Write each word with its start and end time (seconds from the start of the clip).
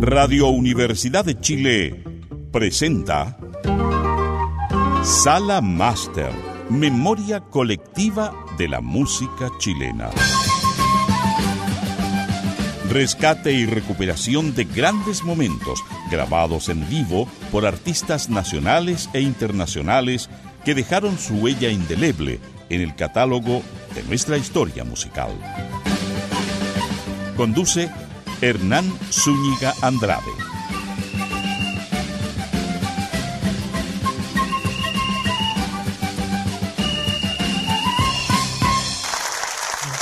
Radio 0.00 0.46
Universidad 0.46 1.24
de 1.24 1.40
Chile 1.40 2.04
presenta 2.52 3.36
Sala 5.02 5.60
Master, 5.60 6.30
Memoria 6.70 7.40
Colectiva 7.40 8.32
de 8.56 8.68
la 8.68 8.80
Música 8.80 9.50
Chilena. 9.58 10.10
Rescate 12.88 13.52
y 13.52 13.66
recuperación 13.66 14.54
de 14.54 14.66
grandes 14.66 15.24
momentos 15.24 15.82
grabados 16.12 16.68
en 16.68 16.88
vivo 16.88 17.28
por 17.50 17.66
artistas 17.66 18.30
nacionales 18.30 19.10
e 19.14 19.20
internacionales 19.20 20.30
que 20.64 20.76
dejaron 20.76 21.18
su 21.18 21.34
huella 21.38 21.70
indeleble 21.70 22.38
en 22.68 22.82
el 22.82 22.94
catálogo 22.94 23.62
de 23.96 24.04
nuestra 24.04 24.38
historia 24.38 24.84
musical. 24.84 25.32
Conduce 27.36 27.90
Hernán 28.40 28.86
Zúñiga 29.10 29.74
Andrade. 29.82 30.32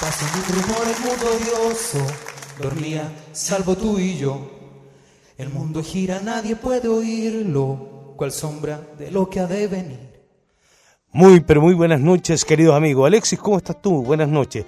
Pasa 0.00 0.26
un 0.34 0.54
rumor, 0.54 0.84
el 0.86 1.00
mundo 1.04 1.26
odioso 1.34 2.26
dormía, 2.60 3.10
salvo 3.32 3.76
tú 3.76 3.98
y 3.98 4.18
yo. 4.18 4.50
El 5.38 5.50
mundo 5.50 5.82
gira, 5.82 6.20
nadie 6.20 6.56
puede 6.56 6.88
oírlo, 6.88 8.14
cual 8.16 8.32
sombra 8.32 8.80
de 8.98 9.10
lo 9.10 9.28
que 9.28 9.40
ha 9.40 9.46
de 9.46 9.66
venir. 9.66 10.15
Muy, 11.16 11.40
pero 11.40 11.62
muy 11.62 11.72
buenas 11.72 12.02
noches, 12.02 12.44
queridos 12.44 12.76
amigos. 12.76 13.06
Alexis, 13.06 13.38
¿cómo 13.38 13.56
estás 13.56 13.80
tú? 13.80 14.02
Buenas 14.02 14.28
noches. 14.28 14.66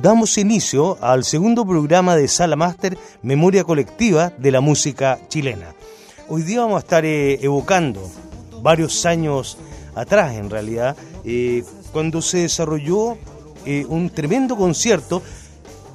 Damos 0.00 0.38
inicio 0.38 0.96
al 1.02 1.24
segundo 1.24 1.66
programa 1.66 2.16
de 2.16 2.26
Sala 2.26 2.56
Máster, 2.56 2.96
Memoria 3.20 3.64
Colectiva 3.64 4.32
de 4.38 4.50
la 4.50 4.62
Música 4.62 5.18
Chilena. 5.28 5.74
Hoy 6.26 6.40
día 6.40 6.60
vamos 6.60 6.76
a 6.76 6.78
estar 6.78 7.04
eh, 7.04 7.38
evocando 7.42 8.00
varios 8.62 9.04
años 9.04 9.58
atrás, 9.94 10.36
en 10.36 10.48
realidad, 10.48 10.96
eh, 11.26 11.64
cuando 11.92 12.22
se 12.22 12.38
desarrolló 12.38 13.18
eh, 13.66 13.84
un 13.86 14.08
tremendo 14.08 14.56
concierto 14.56 15.22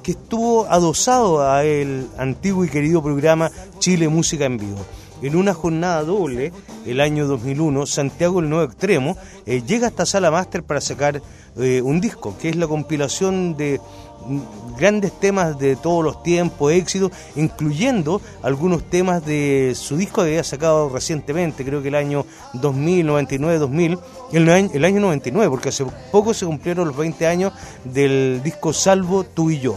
que 0.04 0.12
estuvo 0.12 0.66
adosado 0.66 1.42
a 1.42 1.64
el 1.64 2.06
antiguo 2.16 2.64
y 2.64 2.68
querido 2.68 3.02
programa 3.02 3.50
Chile 3.80 4.08
Música 4.08 4.44
en 4.44 4.56
Vivo 4.56 4.86
en 5.22 5.36
una 5.36 5.54
jornada 5.54 6.02
doble 6.02 6.52
el 6.84 7.00
año 7.00 7.26
2001, 7.26 7.86
Santiago 7.86 8.40
el 8.40 8.48
Nuevo 8.48 8.64
Extremo 8.64 9.16
eh, 9.44 9.62
llega 9.66 9.86
a 9.86 9.90
esta 9.90 10.06
sala 10.06 10.30
máster 10.30 10.62
para 10.62 10.80
sacar 10.80 11.22
eh, 11.58 11.80
un 11.82 12.00
disco, 12.00 12.36
que 12.38 12.50
es 12.50 12.56
la 12.56 12.68
compilación 12.68 13.56
de 13.56 13.80
mm, 14.26 14.76
grandes 14.78 15.18
temas 15.18 15.58
de 15.58 15.74
todos 15.74 16.04
los 16.04 16.22
tiempos, 16.22 16.72
éxitos, 16.72 17.10
incluyendo 17.34 18.20
algunos 18.42 18.84
temas 18.84 19.24
de 19.24 19.72
su 19.74 19.96
disco 19.96 20.22
que 20.22 20.28
había 20.28 20.44
sacado 20.44 20.90
recientemente, 20.90 21.64
creo 21.64 21.80
que 21.80 21.88
el 21.88 21.94
año 21.94 22.26
2000, 22.52 23.06
99, 23.06 23.58
2000, 23.58 23.98
el 24.32 24.50
año, 24.50 24.70
el 24.74 24.84
año 24.84 25.00
99, 25.00 25.50
porque 25.50 25.70
hace 25.70 25.86
poco 26.12 26.34
se 26.34 26.44
cumplieron 26.44 26.88
los 26.88 26.96
20 26.96 27.26
años 27.26 27.52
del 27.84 28.42
disco 28.44 28.72
Salvo 28.72 29.24
tú 29.24 29.50
y 29.50 29.58
yo. 29.58 29.76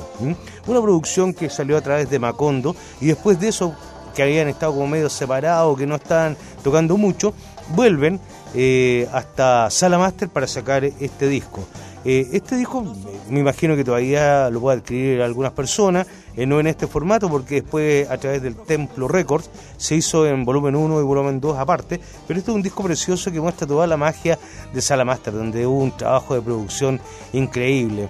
Una 0.68 0.82
producción 0.82 1.34
que 1.34 1.50
salió 1.50 1.78
a 1.78 1.82
través 1.82 2.10
de 2.10 2.20
Macondo 2.20 2.76
y 3.00 3.08
después 3.08 3.40
de 3.40 3.48
eso 3.48 3.74
que 4.14 4.24
habían 4.24 4.48
estado 4.48 4.74
como 4.74 4.88
medio 4.88 5.10
separados, 5.10 5.78
que 5.78 5.88
no 5.88 5.96
estaban 5.96 6.38
tocando 6.64 6.98
mucho, 6.98 7.34
vuelven 7.70 8.20
eh, 8.54 9.08
hasta 9.14 9.70
Sala 9.70 9.98
Master 9.98 10.30
para 10.30 10.48
sacar 10.48 10.84
este 10.84 11.28
disco. 11.28 11.68
Eh, 12.06 12.30
este 12.32 12.56
disco 12.56 12.96
me 13.30 13.42
imagino 13.42 13.76
que 13.76 13.84
todavía 13.84 14.50
lo 14.50 14.62
puede 14.62 14.78
adquirir 14.78 15.22
algunas 15.22 15.52
personas, 15.52 16.08
eh, 16.36 16.46
no 16.46 16.60
en 16.60 16.68
este 16.68 16.88
formato 16.88 17.30
porque 17.30 17.56
después 17.56 18.10
a 18.10 18.18
través 18.18 18.42
del 18.42 18.56
Templo 18.56 19.08
Records 19.10 19.50
se 19.76 19.96
hizo 19.96 20.26
en 20.26 20.46
volumen 20.46 20.76
1 20.76 21.02
y 21.02 21.04
volumen 21.04 21.42
2 21.42 21.58
aparte, 21.58 22.00
pero 22.26 22.40
este 22.40 22.52
es 22.52 22.56
un 22.56 22.62
disco 22.62 22.84
precioso 22.84 23.32
que 23.32 23.42
muestra 23.42 23.68
toda 23.68 23.86
la 23.86 23.98
magia 23.98 24.40
de 24.74 24.82
Sala 24.82 25.04
Master, 25.04 25.34
donde 25.34 25.68
hubo 25.68 25.80
un 25.80 25.96
trabajo 25.96 26.36
de 26.36 26.42
producción 26.42 27.02
increíble. 27.34 28.08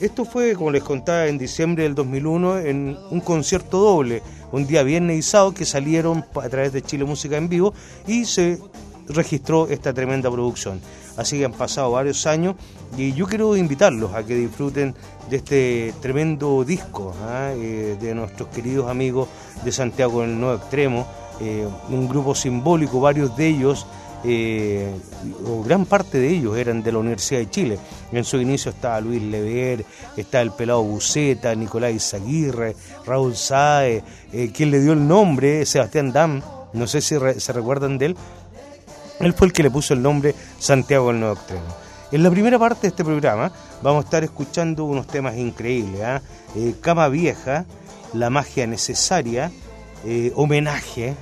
Esto 0.00 0.24
fue, 0.24 0.54
como 0.54 0.70
les 0.70 0.82
contaba, 0.82 1.26
en 1.26 1.38
diciembre 1.38 1.82
del 1.82 1.94
2001 1.94 2.58
en 2.60 2.96
un 3.10 3.20
concierto 3.20 3.78
doble 3.78 4.22
un 4.52 4.66
día 4.66 4.82
viernes 4.82 5.18
y 5.18 5.22
sábado 5.22 5.54
que 5.54 5.64
salieron 5.64 6.24
a 6.34 6.48
través 6.48 6.72
de 6.72 6.82
Chile 6.82 7.04
Música 7.04 7.36
en 7.36 7.48
Vivo 7.48 7.74
y 8.06 8.24
se 8.24 8.58
registró 9.08 9.68
esta 9.68 9.92
tremenda 9.92 10.30
producción. 10.30 10.80
Así 11.16 11.38
que 11.38 11.44
han 11.44 11.52
pasado 11.52 11.90
varios 11.90 12.26
años 12.26 12.54
y 12.96 13.12
yo 13.12 13.26
quiero 13.26 13.56
invitarlos 13.56 14.14
a 14.14 14.22
que 14.24 14.36
disfruten 14.36 14.94
de 15.28 15.36
este 15.36 15.94
tremendo 16.00 16.64
disco 16.64 17.14
¿ah? 17.24 17.50
eh, 17.54 17.96
de 18.00 18.14
nuestros 18.14 18.48
queridos 18.50 18.88
amigos 18.88 19.28
de 19.64 19.72
Santiago 19.72 20.22
en 20.22 20.30
el 20.30 20.40
Nuevo 20.40 20.56
Extremo, 20.56 21.06
eh, 21.40 21.66
un 21.90 22.08
grupo 22.08 22.34
simbólico, 22.34 23.00
varios 23.00 23.36
de 23.36 23.48
ellos 23.48 23.86
eh, 24.24 24.92
gran 25.64 25.86
parte 25.86 26.18
de 26.18 26.28
ellos 26.28 26.56
eran 26.56 26.82
de 26.82 26.92
la 26.92 26.98
Universidad 26.98 27.40
de 27.40 27.50
Chile. 27.50 27.78
En 28.12 28.24
su 28.24 28.40
inicio 28.40 28.70
estaba 28.70 29.00
Luis 29.00 29.22
Lever, 29.22 29.84
está 30.16 30.40
el 30.40 30.50
pelado 30.50 30.82
Buceta, 30.82 31.54
Nicolás 31.54 32.14
Aguirre, 32.14 32.74
Raúl 33.06 33.36
Sae, 33.36 34.02
eh, 34.32 34.50
quien 34.52 34.70
le 34.70 34.80
dio 34.80 34.92
el 34.92 35.06
nombre, 35.06 35.64
Sebastián 35.66 36.12
Dam, 36.12 36.42
no 36.72 36.86
sé 36.86 37.00
si 37.00 37.16
se 37.38 37.52
recuerdan 37.52 37.98
de 37.98 38.06
él. 38.06 38.16
Él 39.20 39.32
fue 39.34 39.48
el 39.48 39.52
que 39.52 39.62
le 39.62 39.70
puso 39.70 39.94
el 39.94 40.02
nombre 40.02 40.34
Santiago 40.58 41.08
del 41.08 41.20
Nuevo 41.20 41.34
Extremo. 41.34 41.66
En 42.10 42.22
la 42.22 42.30
primera 42.30 42.58
parte 42.58 42.82
de 42.82 42.88
este 42.88 43.04
programa 43.04 43.52
vamos 43.82 44.04
a 44.04 44.06
estar 44.06 44.24
escuchando 44.24 44.84
unos 44.84 45.06
temas 45.06 45.36
increíbles. 45.36 46.00
¿ah? 46.02 46.22
Eh, 46.56 46.74
Cama 46.80 47.08
Vieja, 47.08 47.66
La 48.14 48.30
Magia 48.30 48.66
Necesaria, 48.66 49.50
Homenaje. 50.36 51.16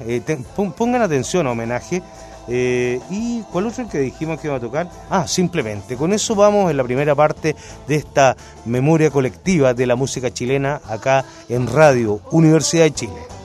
pongan 0.76 1.00
atención 1.00 1.46
a 1.46 1.52
Homenaje 1.52 2.02
eh, 2.48 3.00
¿Y 3.10 3.42
cuál 3.52 3.66
otro 3.66 3.88
que 3.88 3.98
dijimos 3.98 4.40
que 4.40 4.48
iba 4.48 4.56
a 4.56 4.60
tocar? 4.60 4.88
Ah, 5.10 5.26
simplemente. 5.26 5.96
Con 5.96 6.12
eso 6.12 6.34
vamos 6.34 6.70
en 6.70 6.76
la 6.76 6.84
primera 6.84 7.14
parte 7.14 7.56
de 7.86 7.96
esta 7.96 8.36
memoria 8.64 9.10
colectiva 9.10 9.74
de 9.74 9.86
la 9.86 9.96
música 9.96 10.32
chilena 10.32 10.80
acá 10.88 11.24
en 11.48 11.66
Radio 11.66 12.20
Universidad 12.30 12.84
de 12.84 12.94
Chile. 12.94 13.35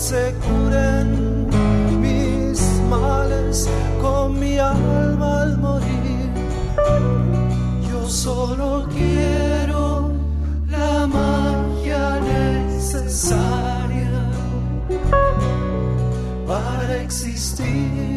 se 0.00 0.34
curen 0.46 1.46
mis 2.00 2.60
males 2.88 3.68
con 4.00 4.40
mi 4.40 4.58
alma 4.58 5.42
al 5.42 5.58
morir. 5.58 6.30
Yo 7.90 8.08
solo 8.08 8.88
quiero 8.96 10.10
la 10.68 11.06
magia 11.06 12.18
necesaria 12.20 14.22
para 16.46 17.02
existir. 17.02 18.09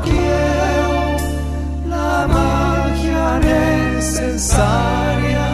quiero 0.00 1.16
la 1.88 2.26
magia 2.26 3.38
necesaria. 3.40 5.51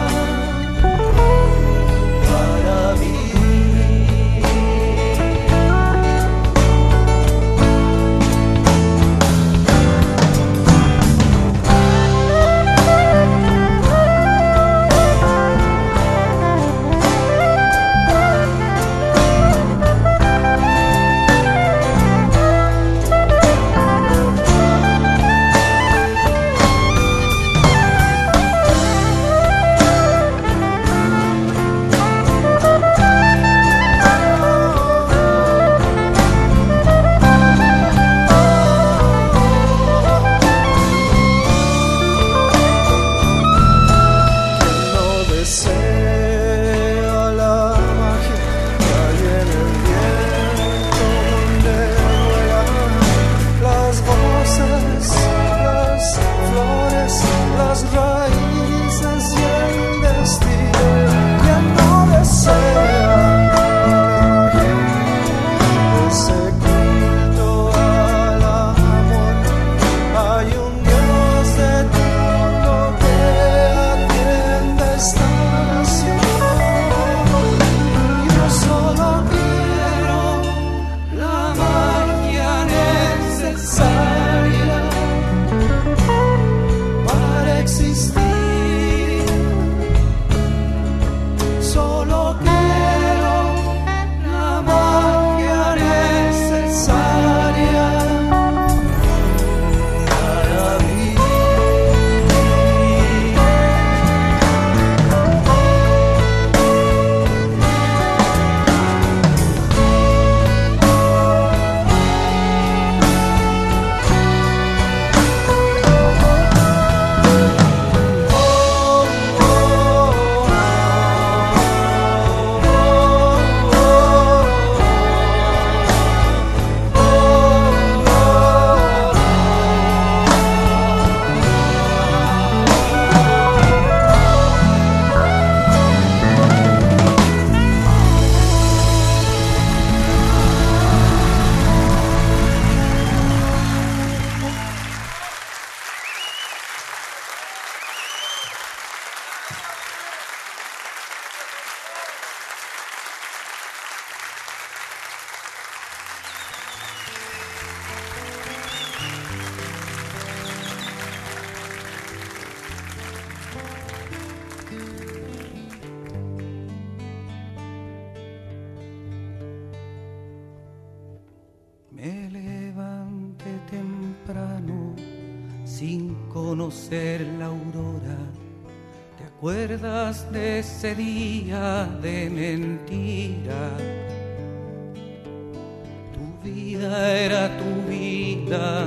Tu 186.13 186.47
vida 186.47 187.17
era 187.17 187.57
tu 187.57 187.89
vida, 187.89 188.85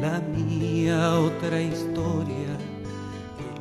la 0.00 0.20
mía 0.20 1.20
otra 1.20 1.60
historia. 1.60 2.52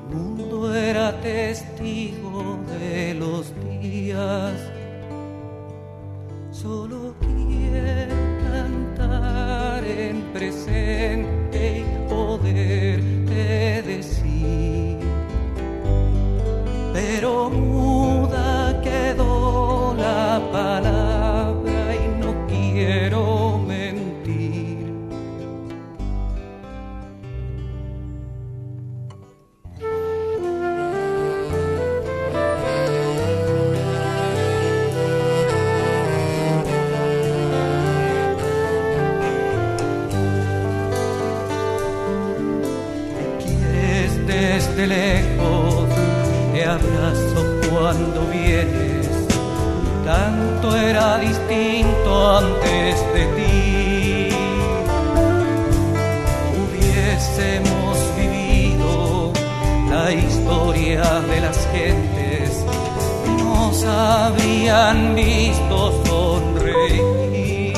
El 0.10 0.15
mundo 0.15 0.74
era 0.75 1.20
testigo 1.22 2.60
de 2.79 3.13
los 3.13 3.53
días. 3.70 4.53
Solo 6.51 7.13
quiero 7.20 8.15
cantar 8.50 9.84
en 9.86 10.22
presente 10.34 11.82
y 11.82 12.10
poder 12.10 13.00
te 13.27 13.82
decir. 13.84 14.98
Pero 16.94 17.50
tienes, 48.46 49.08
tanto 50.06 50.75
era 50.75 51.18
distinto 51.18 52.38
antes 52.38 52.96
de 53.14 53.24
ti. 53.36 54.30
Hubiésemos 56.62 57.98
vivido 58.18 59.32
la 59.90 60.12
historia 60.12 61.04
de 61.32 61.42
las 61.42 61.58
gentes, 61.74 62.66
nos 63.40 63.84
habrían 63.84 65.16
visto 65.16 66.04
sonreír. 66.06 67.74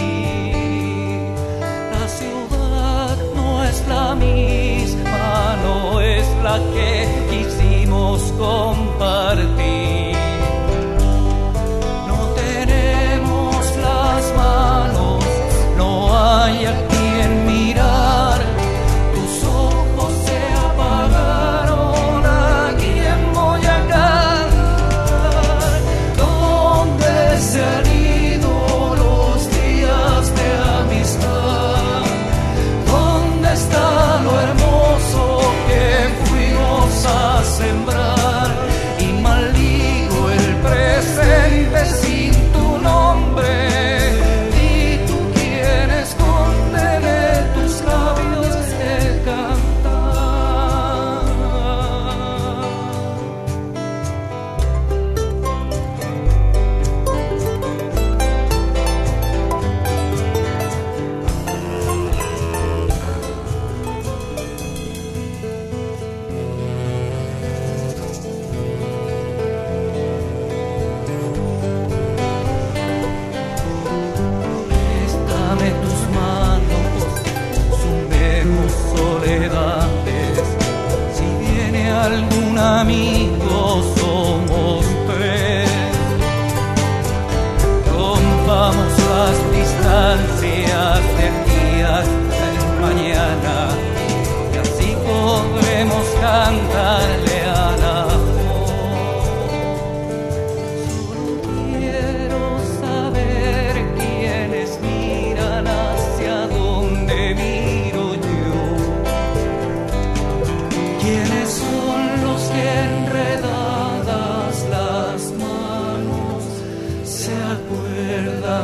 La 1.94 2.08
ciudad 2.20 3.18
no 3.36 3.64
es 3.64 3.88
la 3.88 4.16
misma, 4.16 5.56
no 5.66 6.02
es 6.02 6.28
la 6.44 6.58
que 6.74 7.08
quisimos 7.30 8.22
compartir. 8.38 9.87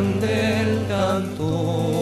del 0.01 0.87
canto 0.87 1.92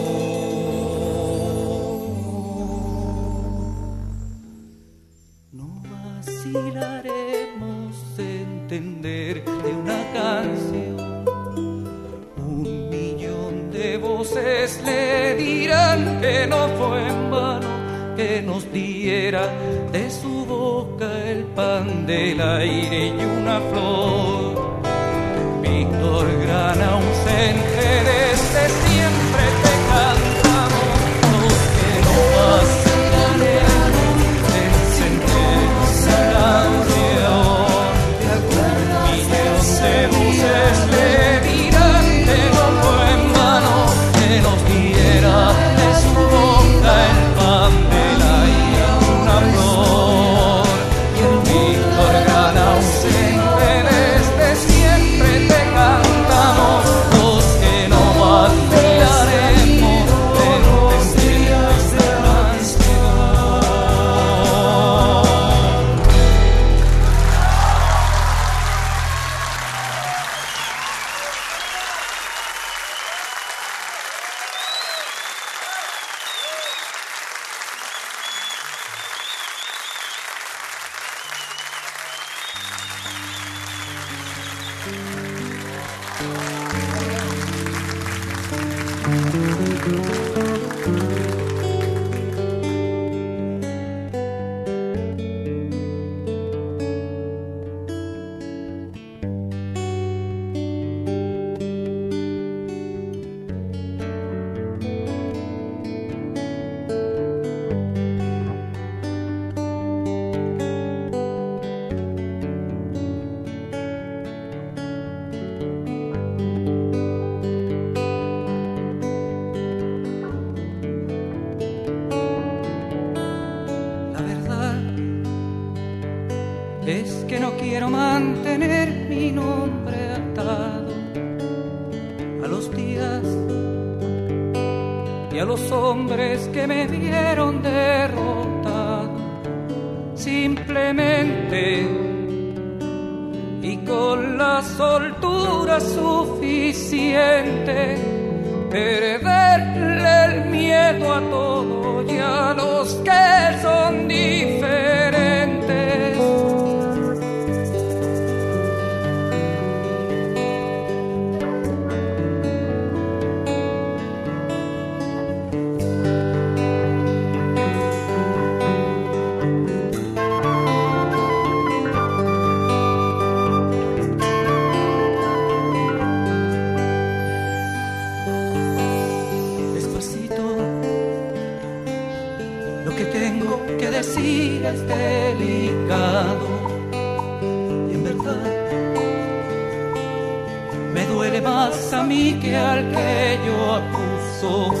más 191.42 191.92
a 191.92 192.02
mí 192.02 192.38
que 192.40 192.56
al 192.56 192.90
que 192.90 193.38
yo 193.46 193.74
acuso. 193.80 194.74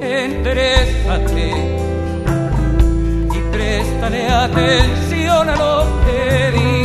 Enderezate 0.00 1.50
y 3.34 3.38
préstale 3.52 4.28
atención 4.28 5.50
a 5.50 5.56
lo 5.56 5.84
que 6.04 6.58
digo. 6.58 6.75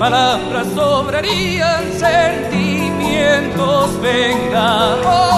palabras 0.00 0.66
sobrarían, 0.74 1.92
sentimientos 1.92 4.00
vengan. 4.00 5.29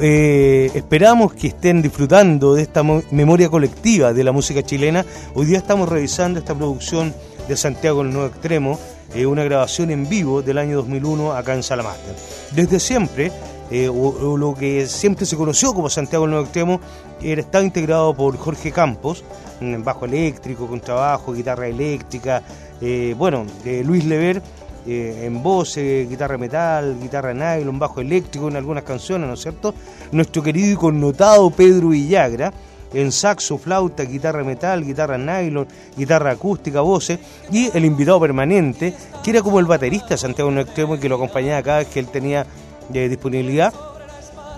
Eh, 0.00 0.70
esperamos 0.74 1.32
que 1.32 1.48
estén 1.48 1.80
disfrutando 1.80 2.54
de 2.54 2.62
esta 2.62 2.82
memoria 2.82 3.48
colectiva 3.48 4.12
de 4.12 4.24
la 4.24 4.32
música 4.32 4.62
chilena. 4.62 5.04
Hoy 5.34 5.46
día 5.46 5.58
estamos 5.58 5.88
revisando 5.88 6.38
esta 6.38 6.54
producción 6.54 7.14
de 7.48 7.56
Santiago 7.56 8.02
el 8.02 8.12
Nuevo 8.12 8.26
Extremo, 8.26 8.78
eh, 9.14 9.24
una 9.24 9.44
grabación 9.44 9.90
en 9.90 10.08
vivo 10.08 10.42
del 10.42 10.58
año 10.58 10.76
2001 10.76 11.32
acá 11.32 11.54
en 11.54 11.62
Salamanca. 11.62 12.12
Desde 12.52 12.78
siempre, 12.78 13.32
eh, 13.70 13.86
lo 13.86 14.54
que 14.58 14.86
siempre 14.86 15.24
se 15.24 15.36
conoció 15.36 15.72
como 15.72 15.88
Santiago 15.88 16.24
el 16.24 16.32
Nuevo 16.32 16.44
Extremo, 16.44 16.80
era, 17.22 17.40
estaba 17.40 17.64
integrado 17.64 18.14
por 18.14 18.36
Jorge 18.36 18.72
Campos, 18.72 19.24
mm, 19.60 19.82
bajo 19.82 20.04
eléctrico, 20.04 20.66
contrabajo, 20.66 21.32
guitarra 21.32 21.68
eléctrica, 21.68 22.42
eh, 22.82 23.14
bueno, 23.16 23.46
Luis 23.64 24.04
Lever 24.04 24.42
eh, 24.88 25.26
en 25.26 25.42
voces, 25.42 26.08
guitarra 26.08 26.38
metal, 26.38 26.96
guitarra 27.00 27.34
nylon, 27.34 27.76
bajo 27.76 28.00
eléctrico 28.00 28.46
en 28.46 28.54
algunas 28.54 28.84
canciones, 28.84 29.26
¿no 29.26 29.34
es 29.34 29.40
cierto? 29.40 29.74
Nuestro 30.12 30.44
querido 30.44 30.72
y 30.72 30.76
connotado 30.76 31.50
Pedro 31.50 31.88
Villagra 31.88 32.52
en 32.94 33.10
saxo, 33.10 33.58
flauta, 33.58 34.04
guitarra 34.04 34.44
metal, 34.44 34.84
guitarra 34.84 35.18
nylon, 35.18 35.66
guitarra 35.96 36.30
acústica, 36.30 36.80
voces, 36.82 37.18
y 37.50 37.68
el 37.76 37.84
invitado 37.84 38.20
permanente, 38.20 38.94
que 39.24 39.30
era 39.30 39.42
como 39.42 39.58
el 39.58 39.66
baterista 39.66 40.16
Santiago 40.16 40.52
No 40.52 40.60
Extremo 40.60 40.94
y 40.94 40.98
que 40.98 41.08
lo 41.08 41.16
acompañaba 41.16 41.62
cada 41.62 41.78
vez 41.78 41.88
que 41.88 41.98
él 41.98 42.06
tenía 42.06 42.46
eh, 42.94 43.08
disponibilidad, 43.08 43.74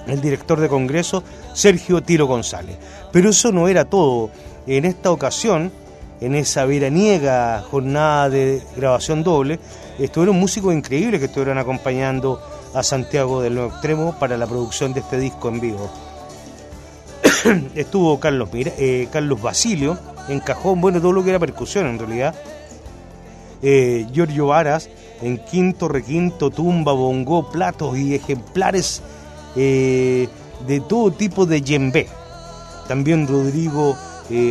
el 0.07 0.21
director 0.21 0.61
de 0.61 0.69
Congreso, 0.69 1.23
Sergio 1.55 2.03
Tiro 2.03 2.27
González. 2.27 2.77
Pero 3.13 3.31
eso 3.31 3.51
no 3.51 3.67
era 3.67 3.87
todo. 3.87 4.31
En 4.67 4.85
esta 4.85 5.11
ocasión, 5.11 5.73
en 6.21 6.35
esa 6.35 6.67
veraniega 6.67 7.63
jornada 7.63 8.29
de 8.29 8.63
grabación 8.77 9.25
doble, 9.25 9.59
estuvieron 9.99 10.37
músicos 10.37 10.73
increíbles 10.75 11.21
que 11.21 11.27
estuvieron 11.27 11.59
acompañando 11.59 12.41
a 12.75 12.83
Santiago 12.83 13.43
del 13.43 13.55
Nuevo 13.55 13.71
Extremo 13.71 14.19
para 14.19 14.37
la 14.37 14.47
producción 14.47 14.93
de 14.93 15.01
este 15.01 15.19
disco 15.19 15.49
en 15.49 15.61
vivo. 15.61 15.91
Estuvo 17.75 18.19
Carlos, 18.21 18.49
eh, 18.55 19.09
Carlos 19.11 19.41
Basilio 19.41 19.99
en 20.29 20.41
cajón, 20.41 20.81
bueno, 20.81 21.01
todo 21.01 21.13
lo 21.13 21.25
que 21.25 21.31
era 21.31 21.39
percusión 21.39 21.87
en 21.87 21.99
realidad. 21.99 22.35
Eh, 23.63 24.07
Giorgio 24.13 24.47
Varas 24.47 24.89
en 25.21 25.39
quinto, 25.39 25.89
requinto, 25.89 26.51
tumba, 26.51 26.93
bongo, 26.93 27.51
platos 27.51 27.99
y 27.99 28.15
ejemplares 28.15 29.03
eh, 29.57 30.29
de 30.67 30.81
todo 30.81 31.11
tipo 31.11 31.47
de 31.47 31.63
yembe. 31.63 32.07
También 32.87 33.27
Rodrigo 33.27 33.97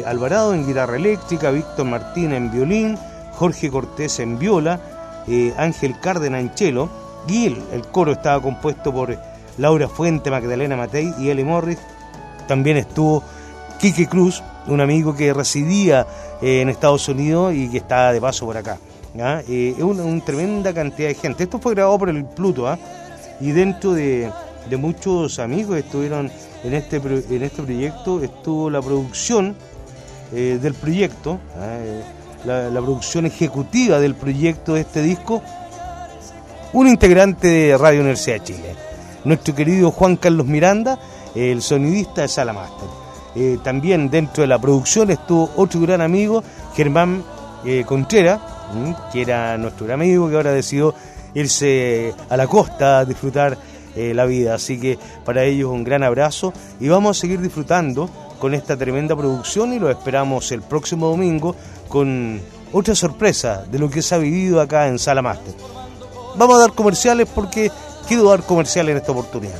Alvarado 0.05 0.55
en 0.55 0.65
guitarra 0.65 0.95
eléctrica, 0.95 1.51
Víctor 1.51 1.85
Martín 1.85 2.33
en 2.33 2.51
violín, 2.51 2.97
Jorge 3.33 3.69
Cortés 3.69 4.19
en 4.19 4.39
viola, 4.39 4.96
eh, 5.27 5.53
Ángel 5.57 5.99
Cárdenas 5.99 6.41
en 6.41 6.51
cello, 6.55 6.89
y 7.27 7.45
el, 7.45 7.81
coro 7.91 8.13
estaba 8.13 8.41
compuesto 8.41 8.93
por 8.93 9.17
Laura 9.57 9.87
Fuente, 9.87 10.31
Magdalena 10.31 10.77
Matei 10.77 11.13
y 11.19 11.29
Eli 11.29 11.43
Morris. 11.43 11.77
También 12.47 12.77
estuvo 12.77 13.23
Quique 13.79 14.07
Cruz, 14.07 14.41
un 14.67 14.79
amigo 14.79 15.15
que 15.15 15.33
residía 15.33 16.07
eh, 16.41 16.61
en 16.61 16.69
Estados 16.69 17.07
Unidos 17.09 17.53
y 17.53 17.69
que 17.69 17.77
estaba 17.77 18.13
de 18.13 18.21
paso 18.21 18.45
por 18.45 18.55
acá. 18.55 18.77
es 19.15 19.79
una, 19.79 20.23
tremenda 20.23 20.73
cantidad 20.73 21.09
de 21.09 21.15
gente. 21.15 21.43
Esto 21.43 21.59
fue 21.59 21.73
grabado 21.73 21.99
por 21.99 22.09
el 22.09 22.23
Pluto, 22.23 22.67
¿ah? 22.67 22.77
y 23.39 23.51
dentro 23.51 23.93
de, 23.93 24.31
muchos 24.77 25.39
amigos 25.39 25.77
estuvieron 25.77 26.31
en 26.63 26.73
este, 26.73 26.97
en 26.97 27.43
este 27.43 27.63
proyecto 27.63 28.21
estuvo 28.21 28.69
la 28.69 28.81
producción 28.81 29.55
eh, 30.33 30.59
del 30.61 30.73
proyecto, 30.73 31.39
eh, 31.57 32.01
la, 32.45 32.69
producción 32.81 33.25
ejecutiva 33.25 33.99
del 33.99 34.15
proyecto 34.15 34.73
de 34.73 34.81
este 34.81 35.01
disco, 35.01 35.41
un 36.73 36.87
integrante 36.87 37.47
de 37.47 37.77
Radio 37.77 38.01
Universidad 38.01 38.37
de 38.37 38.43
Chile, 38.43 38.75
nuestro 39.23 39.55
querido 39.55 39.91
Juan 39.91 40.15
Carlos 40.15 40.45
Miranda, 40.45 40.99
el 41.35 41.61
sonidista 41.61 42.21
de 42.21 42.27
Salamaster. 42.27 42.87
Eh, 43.35 43.59
también 43.63 44.09
dentro 44.09 44.41
de 44.41 44.47
la 44.47 44.59
producción 44.59 45.11
estuvo 45.11 45.51
otro 45.55 45.79
gran 45.81 46.01
amigo, 46.01 46.43
Germán 46.75 47.23
Contreras, 47.85 48.39
que 49.11 49.21
era 49.21 49.57
nuestro 49.57 49.87
gran 49.87 49.99
amigo 49.99 50.29
que 50.29 50.35
ahora 50.35 50.51
decidió 50.51 50.93
irse 51.33 52.13
a 52.29 52.37
la 52.37 52.47
costa 52.47 52.99
a 52.99 53.05
disfrutar 53.05 53.57
eh, 53.95 54.13
la 54.13 54.25
vida. 54.25 54.55
Así 54.55 54.79
que 54.79 54.97
para 55.25 55.43
ellos 55.43 55.71
un 55.71 55.83
gran 55.83 56.03
abrazo 56.03 56.53
y 56.79 56.87
vamos 56.87 57.17
a 57.17 57.19
seguir 57.19 57.41
disfrutando 57.41 58.09
con 58.39 58.53
esta 58.53 58.77
tremenda 58.77 59.15
producción 59.15 59.73
y 59.73 59.79
lo 59.79 59.89
esperamos 59.89 60.51
el 60.51 60.61
próximo 60.61 61.07
domingo 61.07 61.55
con 61.87 62.41
otra 62.71 62.95
sorpresa 62.95 63.65
de 63.69 63.79
lo 63.79 63.89
que 63.89 64.01
se 64.01 64.15
ha 64.15 64.17
vivido 64.17 64.61
acá 64.61 64.87
en 64.87 64.99
Sala 64.99 65.21
Master. 65.21 65.53
Vamos 66.35 66.57
a 66.57 66.61
dar 66.61 66.73
comerciales 66.73 67.27
porque 67.33 67.71
quiero 68.07 68.29
dar 68.29 68.43
comerciales 68.43 68.91
en 68.91 68.97
esta 68.97 69.11
oportunidad. 69.11 69.59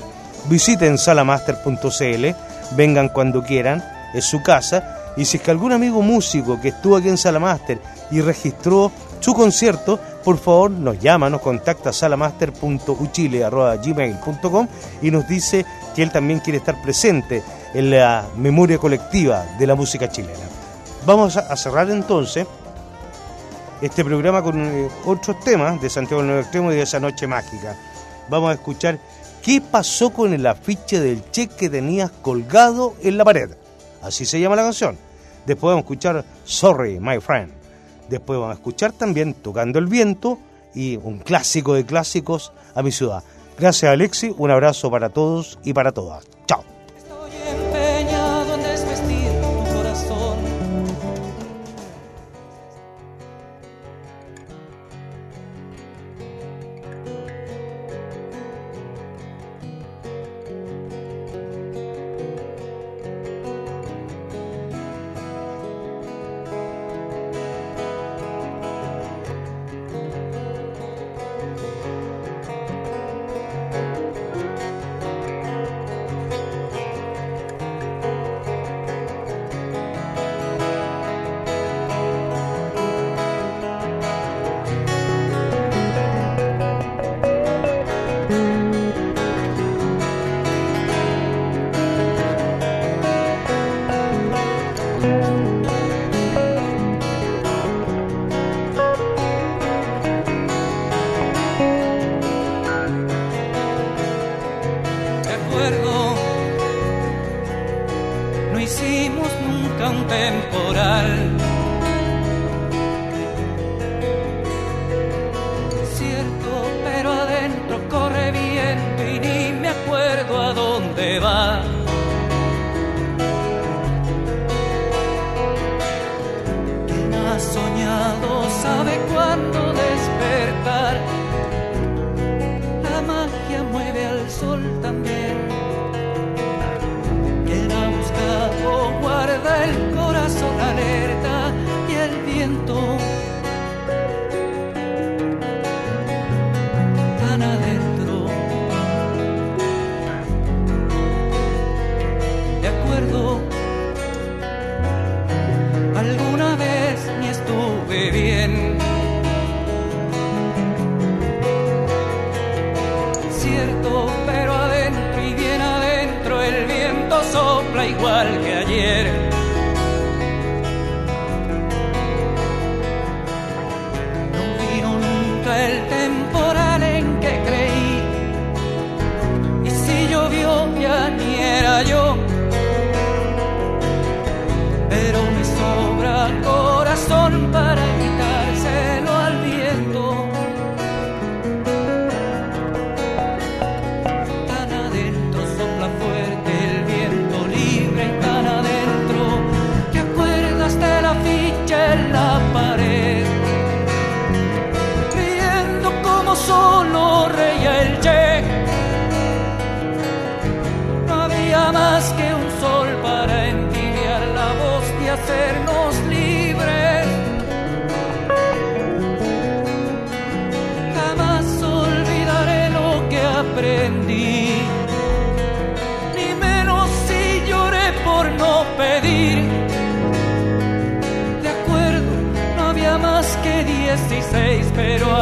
Visiten 0.49 0.97
salamaster.cl, 0.97 2.75
vengan 2.75 3.09
cuando 3.09 3.43
quieran, 3.43 3.83
es 4.13 4.25
su 4.25 4.41
casa, 4.41 5.13
y 5.17 5.25
si 5.25 5.37
es 5.37 5.43
que 5.43 5.51
algún 5.51 5.71
amigo 5.71 6.01
músico 6.01 6.59
que 6.61 6.69
estuvo 6.69 6.95
aquí 6.95 7.09
en 7.09 7.17
Salamaster 7.17 7.79
y 8.11 8.21
registró 8.21 8.91
su 9.19 9.33
concierto, 9.33 9.99
por 10.23 10.37
favor 10.37 10.71
nos 10.71 10.97
llama, 10.99 11.29
nos 11.29 11.41
contacta 11.41 11.91
salamaster.uchile.gmail.com 11.91 14.67
y 15.01 15.11
nos 15.11 15.27
dice 15.27 15.65
que 15.95 16.03
él 16.03 16.11
también 16.11 16.39
quiere 16.39 16.59
estar 16.59 16.81
presente 16.81 17.43
en 17.73 17.91
la 17.91 18.25
memoria 18.37 18.77
colectiva 18.77 19.45
de 19.57 19.67
la 19.67 19.75
música 19.75 20.09
chilena. 20.09 20.45
Vamos 21.05 21.37
a 21.37 21.55
cerrar 21.55 21.89
entonces 21.89 22.45
este 23.81 24.03
programa 24.03 24.41
con 24.41 24.59
eh, 24.59 24.89
otros 25.05 25.39
temas 25.41 25.79
de 25.81 25.89
Santiago 25.89 26.21
del 26.21 26.27
Nuevo 26.27 26.41
Extremo 26.41 26.71
y 26.71 26.75
de 26.75 26.81
esa 26.81 26.99
noche 26.99 27.27
mágica. 27.27 27.75
Vamos 28.29 28.49
a 28.51 28.53
escuchar 28.53 28.99
qué 29.41 29.61
pasó 29.61 30.09
con 30.11 30.33
el 30.33 30.45
afiche 30.47 30.99
del 30.99 31.29
cheque 31.31 31.55
que 31.55 31.69
tenías 31.69 32.11
colgado 32.21 32.95
en 33.01 33.17
la 33.17 33.25
pared. 33.25 33.51
Así 34.01 34.25
se 34.25 34.39
llama 34.39 34.55
la 34.55 34.63
canción. 34.63 34.97
Después 35.45 35.71
vamos 35.71 35.83
a 35.83 35.85
escuchar 35.85 36.25
Sorry, 36.43 36.99
my 36.99 37.19
friend. 37.19 37.51
Después 38.09 38.39
vamos 38.39 38.55
a 38.55 38.57
escuchar 38.57 38.91
también 38.93 39.33
Tocando 39.33 39.79
el 39.79 39.87
Viento 39.87 40.39
y 40.73 40.97
un 40.97 41.19
clásico 41.19 41.73
de 41.73 41.85
clásicos 41.85 42.51
a 42.75 42.81
mi 42.81 42.91
ciudad. 42.91 43.23
Gracias 43.59 43.91
Alexi, 43.91 44.33
un 44.37 44.51
abrazo 44.51 44.91
para 44.91 45.09
todos 45.09 45.59
y 45.63 45.73
para 45.73 45.91
todas. 45.91 46.36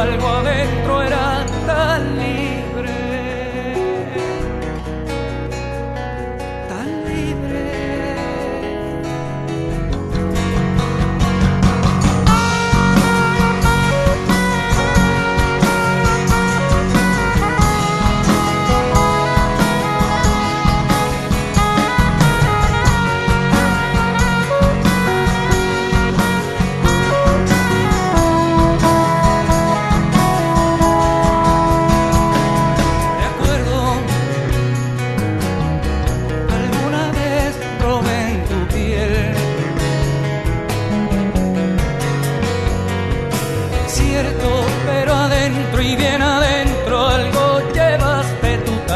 Algo 0.00 0.45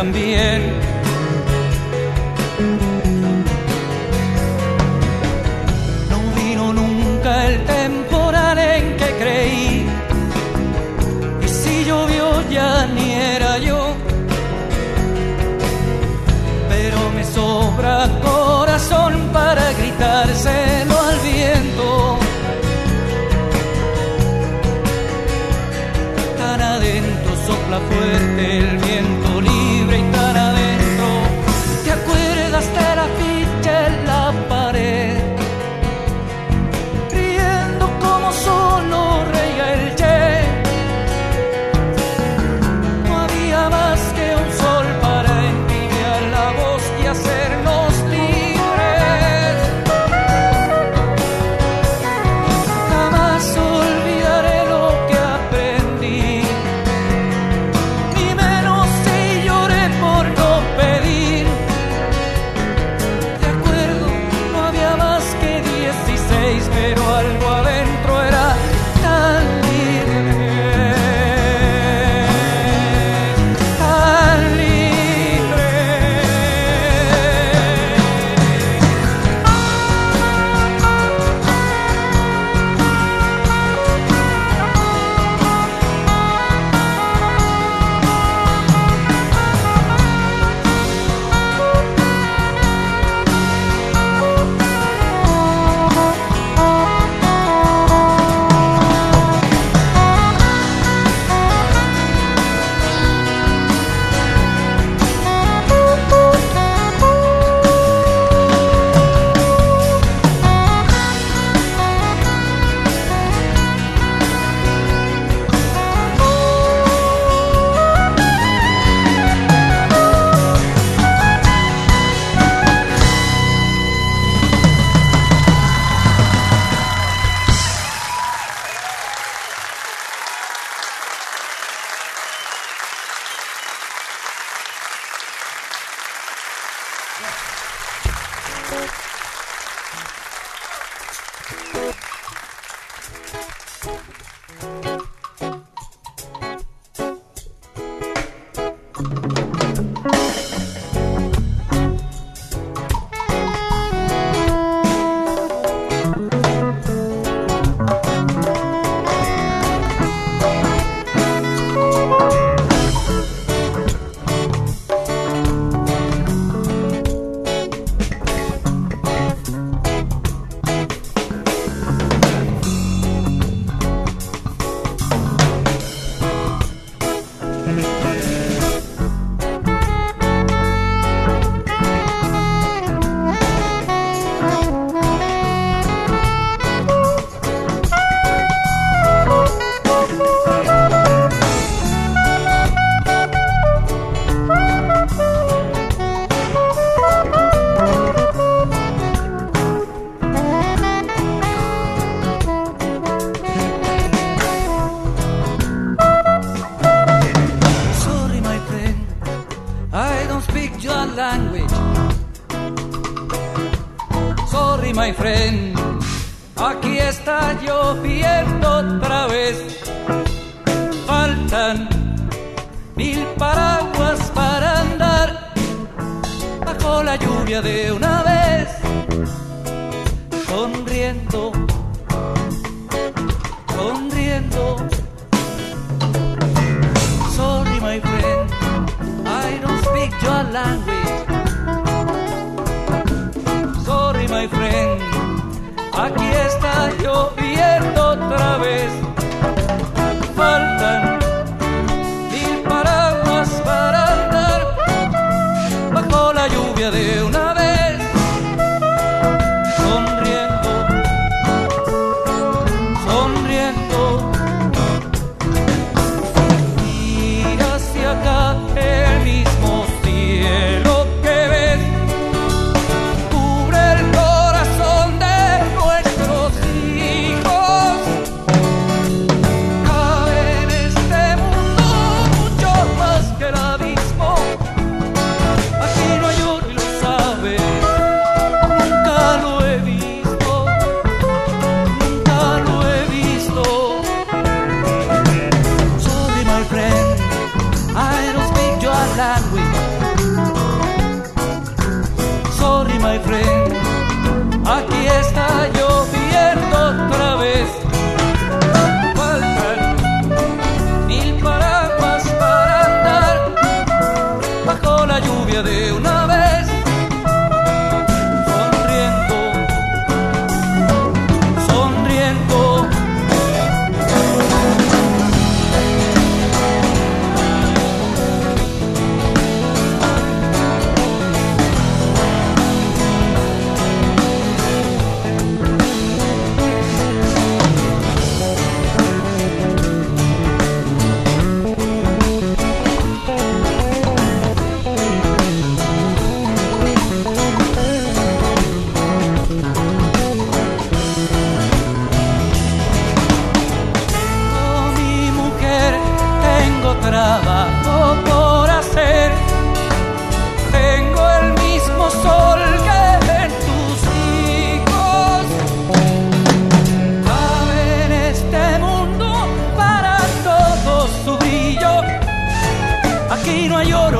también. 0.00 0.89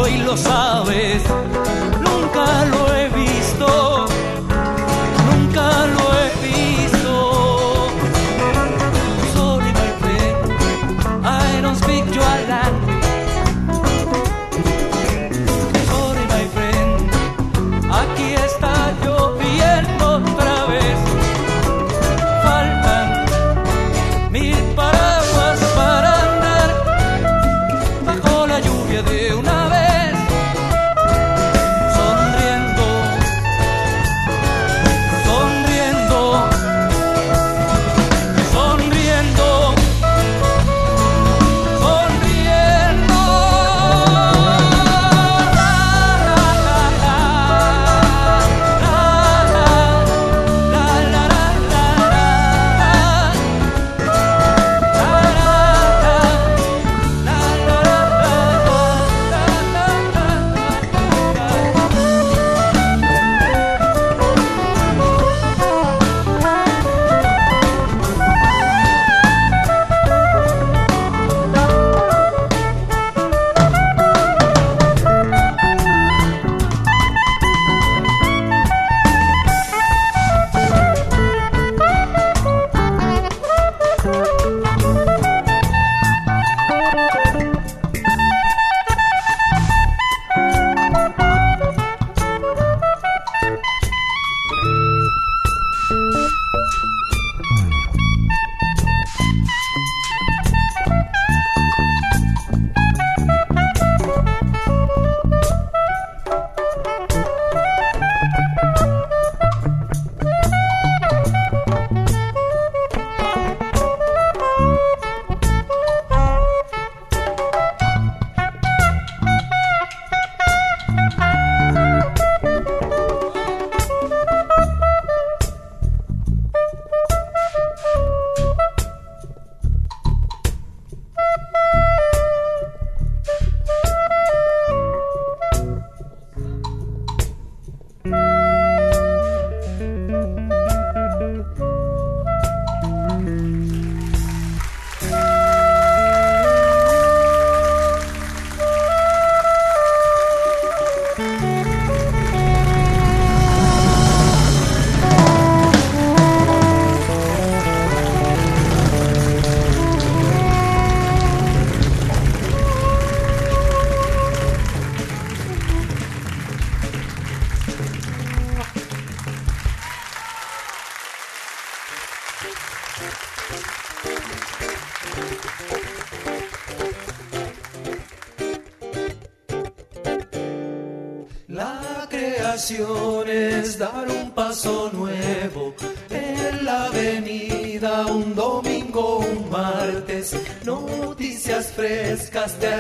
Y 0.09 0.19
lo 0.19 0.37
sabes. 0.37 1.23
Nunca 2.01 2.65
lo 2.67 2.95
he 2.95 3.10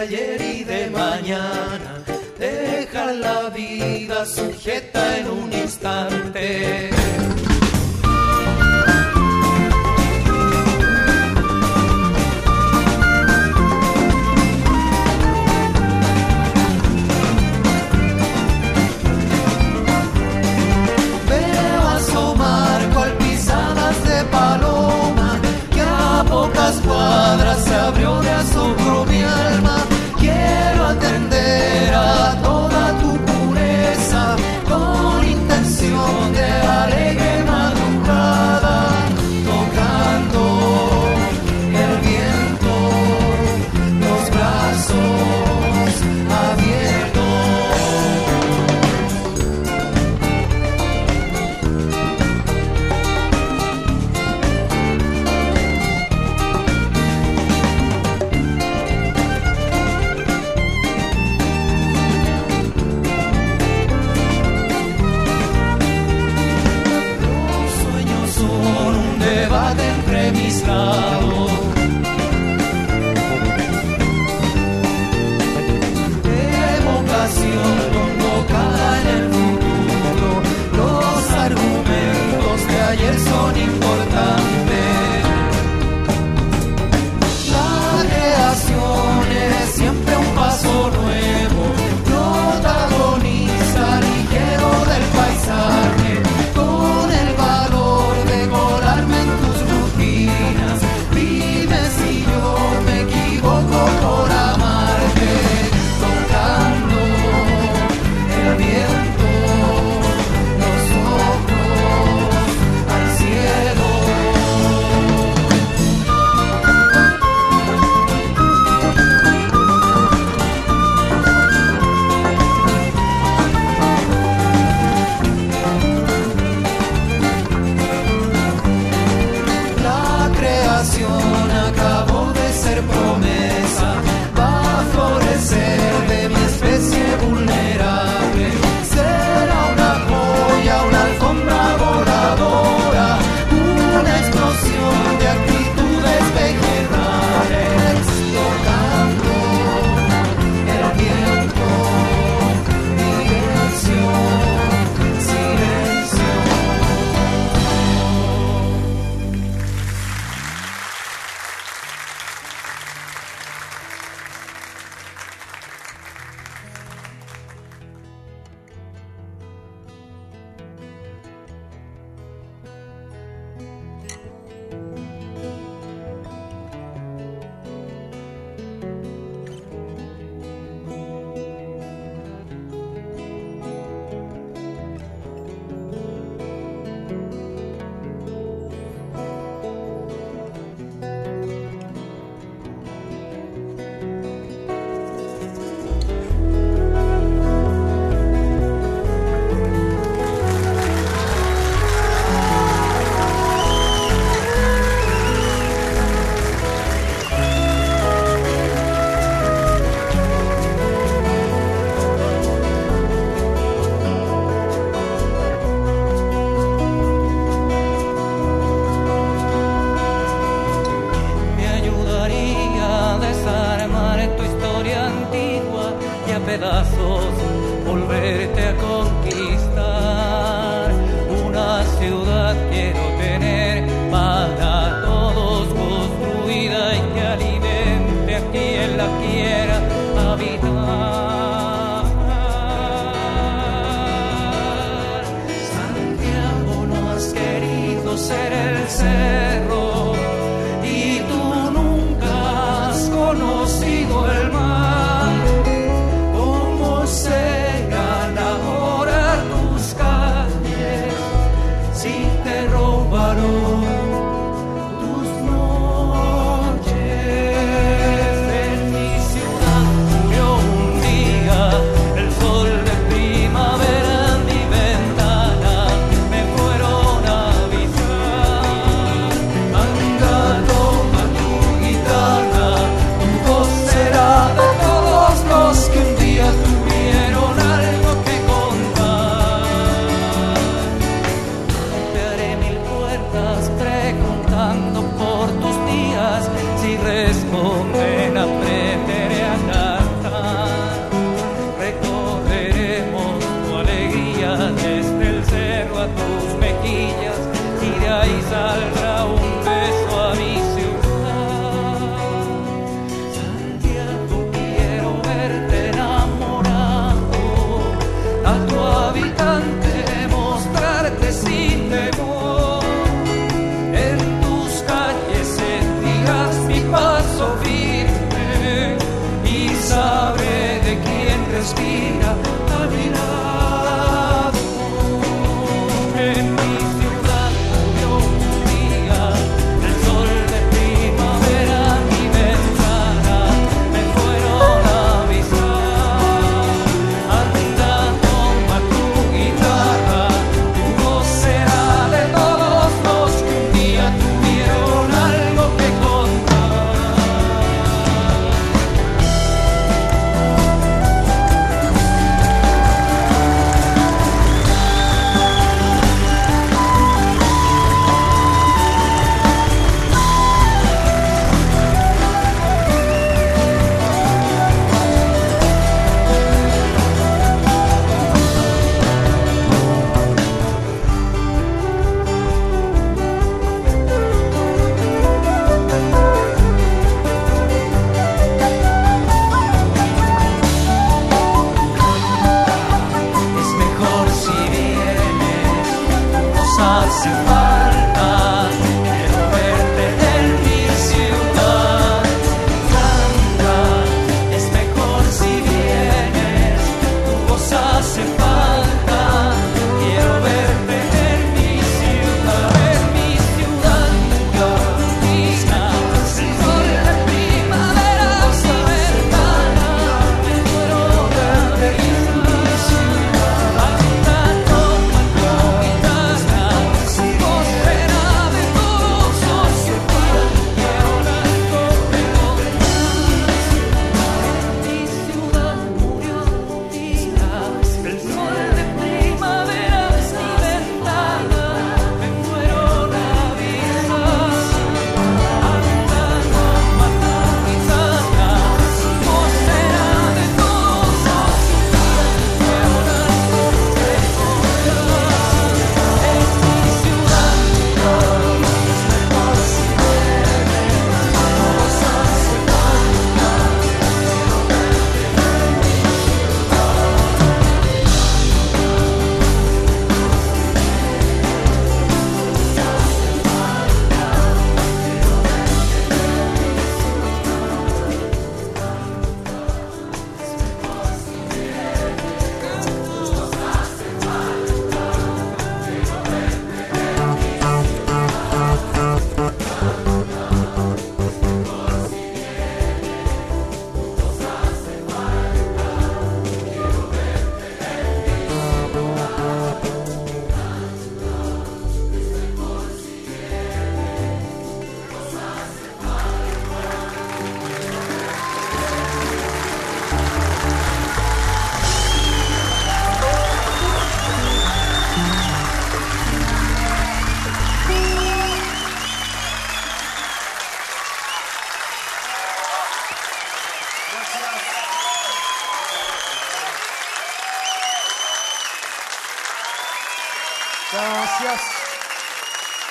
Ayer 0.01 0.41
y 0.41 0.65
de 0.65 0.89
mañana 0.89 2.03
dejar 2.39 3.17
la 3.17 3.51
vida 3.51 4.25
sujeta 4.25 5.19
en 5.19 5.29
un 5.29 5.53
instante, 5.53 6.89
veo 21.29 21.89
asomar 21.89 22.95
golpizadas 22.95 24.05
de 24.09 24.25
paloma 24.31 25.39
que 25.71 25.83
a 25.83 26.25
pocas 26.27 26.77
cuadras 26.87 27.71
abrió 27.71 28.19
de 28.23 28.31
asomar. 28.31 28.80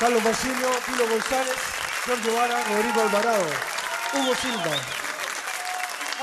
Carlos 0.10 0.24
Basilio, 0.24 0.70
Pilo 0.88 1.07
González, 1.07 1.55
Sergio 2.03 2.34
Vara, 2.34 2.64
Rodrigo 2.64 3.01
Alvarado, 3.01 3.45
Hugo 4.16 4.36
Silva, 4.41 4.76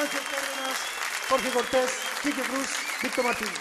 Ángel 0.01 0.20
Cárdenas, 0.28 0.78
Jorge 1.30 1.51
Cortés, 1.51 1.91
Quique 2.20 2.43
Cruz, 2.43 2.68
Víctor 3.01 3.24
Martínez. 3.24 3.53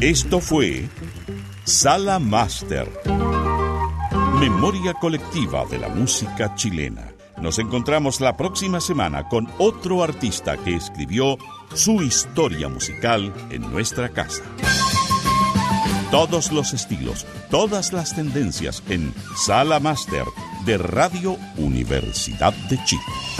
Esto 0.00 0.40
fue 0.40 0.88
Sala 1.64 2.20
Master. 2.20 2.88
Memoria 4.38 4.94
colectiva 4.94 5.64
de 5.66 5.78
la 5.78 5.88
música 5.88 6.54
chilena. 6.54 7.13
Nos 7.40 7.58
encontramos 7.58 8.20
la 8.20 8.36
próxima 8.36 8.80
semana 8.80 9.28
con 9.28 9.48
otro 9.58 10.02
artista 10.02 10.56
que 10.56 10.74
escribió 10.74 11.36
su 11.74 12.02
historia 12.02 12.68
musical 12.68 13.32
en 13.50 13.62
nuestra 13.70 14.08
casa. 14.08 14.42
Todos 16.10 16.52
los 16.52 16.72
estilos, 16.72 17.26
todas 17.50 17.92
las 17.92 18.14
tendencias 18.14 18.82
en 18.88 19.12
Sala 19.44 19.80
Master 19.80 20.24
de 20.64 20.78
Radio 20.78 21.36
Universidad 21.56 22.54
de 22.70 22.82
Chile. 22.84 23.33